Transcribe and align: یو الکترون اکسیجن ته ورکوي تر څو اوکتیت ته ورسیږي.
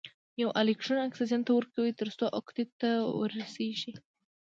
یو 0.41 0.49
الکترون 0.61 0.99
اکسیجن 1.03 1.41
ته 1.45 1.51
ورکوي 1.55 1.91
تر 1.99 2.07
څو 2.17 2.25
اوکتیت 2.37 2.69
ته 2.81 2.89
ورسیږي. 3.19 3.91